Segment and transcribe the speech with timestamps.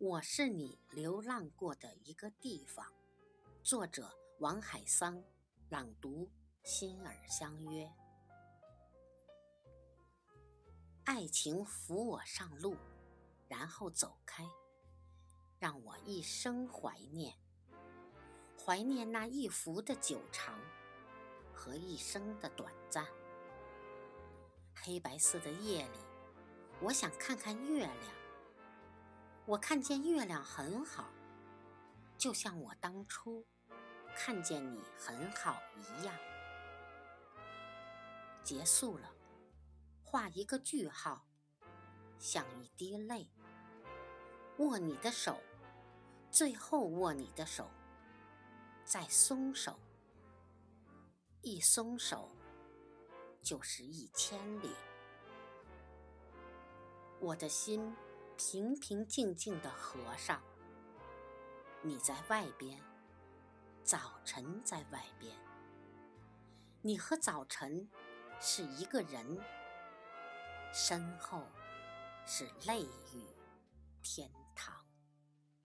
[0.00, 2.86] 我是你流浪过的一个地方。
[3.64, 4.08] 作者：
[4.38, 5.20] 王海桑，
[5.70, 6.30] 朗读：
[6.62, 7.90] 心儿相约。
[11.02, 12.76] 爱情扶我上路，
[13.48, 14.48] 然后走开，
[15.58, 17.36] 让我一生怀念，
[18.64, 20.60] 怀念那一幅的久长
[21.52, 23.04] 和一生的短暂。
[24.76, 25.98] 黑白色的夜里，
[26.82, 28.17] 我想看看月亮。
[29.48, 31.10] 我看见月亮很好，
[32.18, 33.46] 就像我当初
[34.14, 36.14] 看见你很好一样。
[38.44, 39.10] 结束了，
[40.04, 41.24] 画一个句号，
[42.18, 43.30] 像一滴泪。
[44.58, 45.40] 握你的手，
[46.30, 47.70] 最后握你的手，
[48.84, 49.80] 再松手。
[51.40, 52.30] 一松手，
[53.40, 54.74] 就是一千里。
[57.18, 57.96] 我的心。
[58.38, 60.40] 平平静静的和尚，
[61.82, 62.80] 你在外边，
[63.82, 65.36] 早晨在外边。
[66.80, 67.90] 你和早晨
[68.38, 69.40] 是一个人，
[70.72, 71.42] 身后
[72.24, 73.37] 是泪雨。